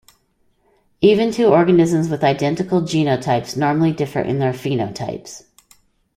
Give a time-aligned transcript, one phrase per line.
[1.01, 5.43] Even two organisms with identical genotypes normally differ in their phenotypes.